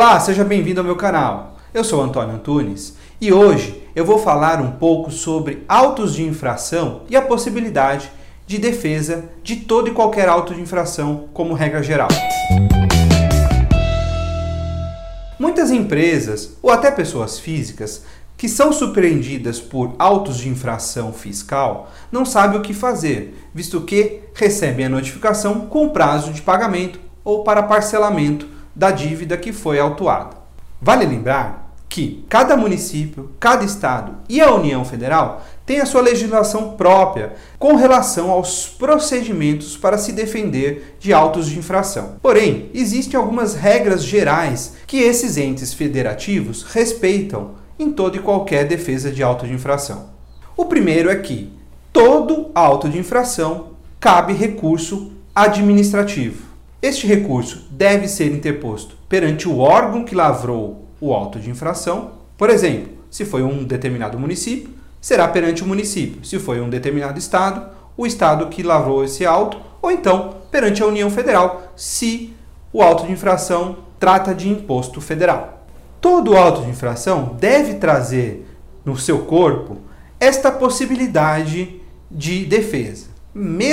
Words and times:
Olá, 0.00 0.20
seja 0.20 0.44
bem-vindo 0.44 0.78
ao 0.78 0.86
meu 0.86 0.94
canal. 0.94 1.56
Eu 1.74 1.82
sou 1.82 2.00
Antônio 2.00 2.36
Antunes 2.36 2.94
e 3.20 3.32
hoje 3.32 3.82
eu 3.96 4.04
vou 4.04 4.16
falar 4.16 4.60
um 4.60 4.70
pouco 4.70 5.10
sobre 5.10 5.64
autos 5.68 6.14
de 6.14 6.22
infração 6.22 7.02
e 7.10 7.16
a 7.16 7.22
possibilidade 7.22 8.08
de 8.46 8.58
defesa 8.58 9.24
de 9.42 9.56
todo 9.56 9.88
e 9.88 9.92
qualquer 9.92 10.28
auto 10.28 10.54
de 10.54 10.60
infração 10.60 11.28
como 11.34 11.52
regra 11.52 11.82
geral. 11.82 12.06
Muitas 15.36 15.72
empresas 15.72 16.56
ou 16.62 16.70
até 16.70 16.92
pessoas 16.92 17.40
físicas 17.40 18.04
que 18.36 18.48
são 18.48 18.72
surpreendidas 18.72 19.58
por 19.58 19.96
autos 19.98 20.38
de 20.38 20.48
infração 20.48 21.12
fiscal 21.12 21.90
não 22.12 22.24
sabem 22.24 22.60
o 22.60 22.62
que 22.62 22.72
fazer, 22.72 23.50
visto 23.52 23.80
que 23.80 24.20
recebem 24.32 24.86
a 24.86 24.88
notificação 24.88 25.66
com 25.66 25.88
prazo 25.88 26.32
de 26.32 26.40
pagamento 26.40 27.00
ou 27.24 27.42
para 27.42 27.64
parcelamento 27.64 28.57
da 28.78 28.92
dívida 28.92 29.36
que 29.36 29.52
foi 29.52 29.80
autuada. 29.80 30.36
Vale 30.80 31.04
lembrar 31.04 31.74
que 31.88 32.24
cada 32.28 32.56
município, 32.56 33.32
cada 33.40 33.64
estado 33.64 34.18
e 34.28 34.40
a 34.40 34.54
União 34.54 34.84
Federal 34.84 35.42
tem 35.66 35.80
a 35.80 35.86
sua 35.86 36.00
legislação 36.00 36.76
própria 36.76 37.32
com 37.58 37.74
relação 37.74 38.30
aos 38.30 38.68
procedimentos 38.68 39.76
para 39.76 39.98
se 39.98 40.12
defender 40.12 40.96
de 41.00 41.12
autos 41.12 41.48
de 41.48 41.58
infração. 41.58 42.16
Porém, 42.22 42.70
existem 42.72 43.18
algumas 43.18 43.54
regras 43.54 44.04
gerais 44.04 44.74
que 44.86 44.98
esses 44.98 45.36
entes 45.36 45.74
federativos 45.74 46.62
respeitam 46.62 47.56
em 47.80 47.90
toda 47.90 48.16
e 48.16 48.20
qualquer 48.20 48.64
defesa 48.64 49.10
de 49.10 49.24
auto 49.24 49.44
de 49.44 49.54
infração. 49.54 50.10
O 50.56 50.66
primeiro 50.66 51.10
é 51.10 51.16
que 51.16 51.52
todo 51.92 52.52
auto 52.54 52.88
de 52.88 52.98
infração 52.98 53.70
cabe 53.98 54.34
recurso 54.34 55.10
administrativo. 55.34 56.47
Este 56.80 57.08
recurso 57.08 57.66
deve 57.72 58.06
ser 58.06 58.32
interposto 58.32 58.96
perante 59.08 59.48
o 59.48 59.58
órgão 59.58 60.04
que 60.04 60.14
lavrou 60.14 60.86
o 61.00 61.12
auto 61.12 61.40
de 61.40 61.50
infração. 61.50 62.12
Por 62.36 62.48
exemplo, 62.50 62.92
se 63.10 63.24
foi 63.24 63.42
um 63.42 63.64
determinado 63.64 64.16
município, 64.16 64.70
será 65.00 65.26
perante 65.26 65.64
o 65.64 65.66
município. 65.66 66.24
Se 66.24 66.38
foi 66.38 66.60
um 66.60 66.70
determinado 66.70 67.18
estado, 67.18 67.68
o 67.96 68.06
estado 68.06 68.46
que 68.46 68.62
lavrou 68.62 69.04
esse 69.04 69.26
auto, 69.26 69.58
ou 69.82 69.90
então 69.90 70.36
perante 70.52 70.80
a 70.80 70.86
União 70.86 71.10
Federal, 71.10 71.72
se 71.74 72.32
o 72.72 72.80
auto 72.80 73.06
de 73.06 73.12
infração 73.12 73.78
trata 73.98 74.32
de 74.32 74.48
imposto 74.48 75.00
federal. 75.00 75.66
Todo 76.00 76.36
auto 76.36 76.62
de 76.62 76.70
infração 76.70 77.36
deve 77.40 77.74
trazer 77.74 78.46
no 78.84 78.96
seu 78.96 79.24
corpo 79.24 79.78
esta 80.20 80.52
possibilidade 80.52 81.80
de 82.08 82.44
defesa. 82.44 83.17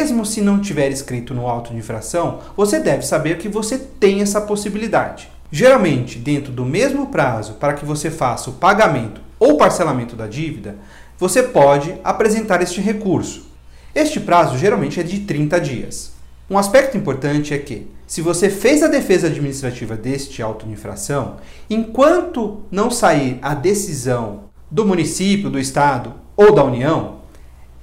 Mesmo 0.05 0.23
se 0.23 0.39
não 0.39 0.59
tiver 0.59 0.91
escrito 0.91 1.33
no 1.33 1.47
auto 1.47 1.71
de 1.71 1.79
infração, 1.79 2.41
você 2.55 2.79
deve 2.79 3.03
saber 3.03 3.39
que 3.39 3.49
você 3.49 3.75
tem 3.75 4.21
essa 4.21 4.39
possibilidade. 4.39 5.27
Geralmente, 5.51 6.19
dentro 6.19 6.51
do 6.51 6.63
mesmo 6.63 7.07
prazo 7.07 7.53
para 7.53 7.73
que 7.73 7.83
você 7.83 8.11
faça 8.11 8.51
o 8.51 8.53
pagamento 8.53 9.19
ou 9.39 9.57
parcelamento 9.57 10.15
da 10.15 10.27
dívida, 10.27 10.75
você 11.17 11.41
pode 11.41 11.95
apresentar 12.03 12.61
este 12.61 12.81
recurso. 12.81 13.47
Este 13.95 14.19
prazo 14.19 14.59
geralmente 14.59 14.99
é 14.99 15.03
de 15.03 15.21
30 15.21 15.59
dias. 15.59 16.11
Um 16.47 16.59
aspecto 16.59 16.95
importante 16.95 17.51
é 17.51 17.57
que, 17.57 17.87
se 18.05 18.21
você 18.21 18.47
fez 18.47 18.83
a 18.83 18.87
defesa 18.87 19.25
administrativa 19.25 19.97
deste 19.97 20.39
auto 20.39 20.67
de 20.67 20.73
infração, 20.73 21.37
enquanto 21.67 22.61
não 22.69 22.91
sair 22.91 23.39
a 23.41 23.55
decisão 23.55 24.41
do 24.69 24.85
município, 24.85 25.49
do 25.49 25.57
estado 25.57 26.13
ou 26.37 26.53
da 26.53 26.63
União, 26.63 27.24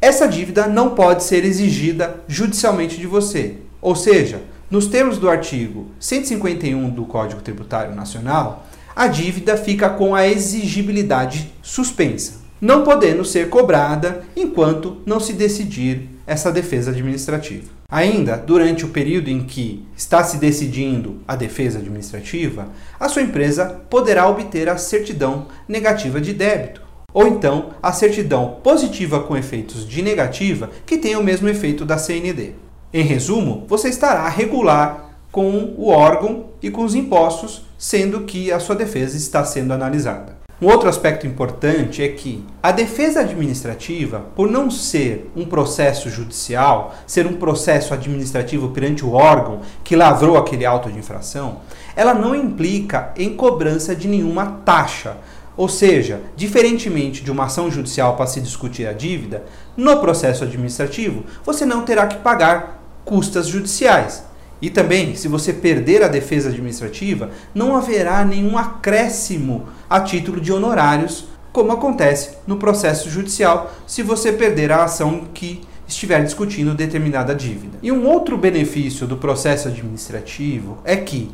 essa 0.02 0.26
dívida 0.26 0.66
não 0.66 0.96
pode 0.96 1.22
ser 1.22 1.44
exigida 1.44 2.16
judicialmente 2.26 2.98
de 2.98 3.06
você. 3.06 3.58
Ou 3.80 3.94
seja, 3.94 4.42
nos 4.68 4.88
termos 4.88 5.16
do 5.16 5.30
artigo 5.30 5.92
151 6.00 6.90
do 6.90 7.04
Código 7.04 7.40
Tributário 7.40 7.94
Nacional, 7.94 8.66
a 8.96 9.06
dívida 9.06 9.56
fica 9.56 9.88
com 9.88 10.12
a 10.12 10.26
exigibilidade 10.26 11.52
suspensa, 11.62 12.40
não 12.60 12.82
podendo 12.82 13.24
ser 13.24 13.48
cobrada 13.48 14.24
enquanto 14.34 15.00
não 15.06 15.20
se 15.20 15.34
decidir 15.34 16.08
essa 16.26 16.50
defesa 16.50 16.90
administrativa. 16.90 17.70
Ainda, 17.88 18.36
durante 18.36 18.84
o 18.84 18.88
período 18.88 19.28
em 19.28 19.44
que 19.44 19.86
está 19.96 20.24
se 20.24 20.38
decidindo 20.38 21.22
a 21.28 21.36
defesa 21.36 21.78
administrativa, 21.78 22.70
a 22.98 23.08
sua 23.08 23.22
empresa 23.22 23.66
poderá 23.88 24.26
obter 24.26 24.68
a 24.68 24.76
certidão 24.76 25.46
negativa 25.68 26.20
de 26.20 26.32
débito, 26.32 26.82
ou 27.12 27.26
então 27.26 27.70
a 27.82 27.92
certidão 27.92 28.58
positiva 28.62 29.20
com 29.20 29.36
efeitos 29.36 29.86
de 29.86 30.02
negativa 30.02 30.70
que 30.86 30.98
tem 30.98 31.16
o 31.16 31.22
mesmo 31.22 31.48
efeito 31.48 31.84
da 31.84 31.98
CND. 31.98 32.52
Em 32.92 33.02
resumo, 33.02 33.64
você 33.68 33.88
estará 33.88 34.28
regular 34.28 35.16
com 35.30 35.74
o 35.76 35.88
órgão 35.88 36.46
e 36.62 36.70
com 36.70 36.84
os 36.84 36.94
impostos, 36.94 37.64
sendo 37.78 38.20
que 38.20 38.52
a 38.52 38.60
sua 38.60 38.76
defesa 38.76 39.16
está 39.16 39.44
sendo 39.44 39.72
analisada. 39.72 40.42
Um 40.62 40.68
outro 40.68 40.88
aspecto 40.88 41.26
importante 41.26 42.04
é 42.04 42.08
que 42.08 42.44
a 42.62 42.70
defesa 42.70 43.18
administrativa, 43.18 44.26
por 44.36 44.48
não 44.48 44.70
ser 44.70 45.28
um 45.34 45.44
processo 45.44 46.08
judicial, 46.08 46.94
ser 47.04 47.26
um 47.26 47.32
processo 47.32 47.92
administrativo 47.92 48.68
perante 48.68 49.04
o 49.04 49.12
órgão 49.12 49.62
que 49.82 49.96
lavrou 49.96 50.36
aquele 50.36 50.64
auto 50.64 50.88
de 50.88 51.00
infração, 51.00 51.62
ela 51.96 52.14
não 52.14 52.32
implica 52.32 53.10
em 53.16 53.34
cobrança 53.34 53.96
de 53.96 54.06
nenhuma 54.06 54.60
taxa. 54.64 55.16
Ou 55.56 55.68
seja, 55.68 56.20
diferentemente 56.36 57.22
de 57.22 57.30
uma 57.30 57.44
ação 57.44 57.70
judicial 57.70 58.16
para 58.16 58.26
se 58.26 58.40
discutir 58.40 58.86
a 58.86 58.92
dívida, 58.92 59.44
no 59.76 60.00
processo 60.00 60.44
administrativo 60.44 61.24
você 61.44 61.66
não 61.66 61.84
terá 61.84 62.06
que 62.06 62.18
pagar 62.18 62.82
custas 63.04 63.46
judiciais. 63.46 64.24
E 64.60 64.70
também, 64.70 65.16
se 65.16 65.26
você 65.26 65.52
perder 65.52 66.04
a 66.04 66.08
defesa 66.08 66.48
administrativa, 66.48 67.30
não 67.52 67.76
haverá 67.76 68.24
nenhum 68.24 68.56
acréscimo 68.56 69.66
a 69.90 70.00
título 70.00 70.40
de 70.40 70.52
honorários, 70.52 71.26
como 71.52 71.72
acontece 71.72 72.36
no 72.46 72.56
processo 72.56 73.10
judicial, 73.10 73.72
se 73.86 74.02
você 74.02 74.32
perder 74.32 74.70
a 74.70 74.84
ação 74.84 75.24
que 75.34 75.60
estiver 75.86 76.22
discutindo 76.24 76.74
determinada 76.74 77.34
dívida. 77.34 77.78
E 77.82 77.90
um 77.90 78.06
outro 78.06 78.38
benefício 78.38 79.06
do 79.06 79.16
processo 79.16 79.68
administrativo 79.68 80.78
é 80.84 80.96
que, 80.96 81.30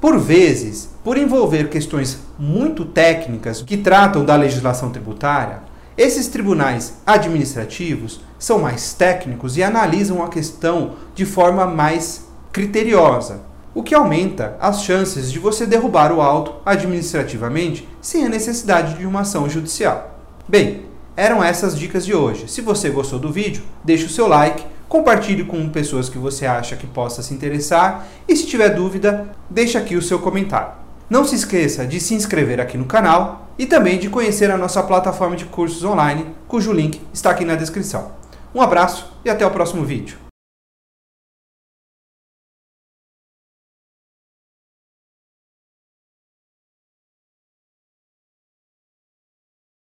por 0.00 0.18
vezes, 0.18 0.88
por 1.04 1.18
envolver 1.18 1.68
questões 1.68 2.18
muito 2.38 2.84
técnicas 2.84 3.60
que 3.62 3.76
tratam 3.76 4.24
da 4.24 4.34
legislação 4.34 4.90
tributária, 4.90 5.62
esses 5.96 6.28
tribunais 6.28 6.94
administrativos 7.06 8.22
são 8.38 8.60
mais 8.60 8.94
técnicos 8.94 9.58
e 9.58 9.62
analisam 9.62 10.22
a 10.22 10.28
questão 10.28 10.92
de 11.14 11.26
forma 11.26 11.66
mais 11.66 12.24
criteriosa, 12.50 13.42
o 13.74 13.82
que 13.82 13.94
aumenta 13.94 14.56
as 14.58 14.82
chances 14.82 15.30
de 15.30 15.38
você 15.38 15.66
derrubar 15.66 16.10
o 16.10 16.22
auto 16.22 16.54
administrativamente 16.64 17.86
sem 18.00 18.24
a 18.24 18.30
necessidade 18.30 18.94
de 18.94 19.04
uma 19.04 19.20
ação 19.20 19.48
judicial. 19.48 20.18
Bem, 20.48 20.86
eram 21.14 21.44
essas 21.44 21.78
dicas 21.78 22.06
de 22.06 22.14
hoje. 22.14 22.48
Se 22.48 22.62
você 22.62 22.88
gostou 22.88 23.18
do 23.18 23.30
vídeo, 23.30 23.62
deixe 23.84 24.06
o 24.06 24.10
seu 24.10 24.26
like, 24.26 24.64
compartilhe 24.90 25.44
com 25.44 25.68
pessoas 25.68 26.08
que 26.08 26.18
você 26.18 26.44
acha 26.44 26.74
que 26.74 26.84
possa 26.84 27.22
se 27.22 27.32
interessar 27.32 28.08
e 28.28 28.34
se 28.34 28.44
tiver 28.44 28.70
dúvida, 28.70 29.30
deixe 29.48 29.78
aqui 29.78 29.94
o 29.94 30.02
seu 30.02 30.18
comentário. 30.18 30.72
Não 31.08 31.24
se 31.24 31.36
esqueça 31.36 31.86
de 31.86 32.00
se 32.00 32.12
inscrever 32.12 32.60
aqui 32.60 32.76
no 32.76 32.86
canal 32.86 33.46
e 33.56 33.66
também 33.66 34.00
de 34.00 34.10
conhecer 34.10 34.50
a 34.50 34.56
nossa 34.56 34.82
plataforma 34.82 35.36
de 35.36 35.44
cursos 35.44 35.84
online, 35.84 36.26
cujo 36.48 36.72
link 36.72 37.00
está 37.14 37.30
aqui 37.30 37.44
na 37.44 37.54
descrição. 37.54 38.10
Um 38.52 38.60
abraço 38.60 39.12
e 39.24 39.30
até 39.30 39.46
o 39.46 39.50
próximo 39.52 39.84
vídeo. 39.84 40.29